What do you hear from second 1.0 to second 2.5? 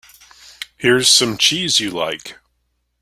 some cheese you like.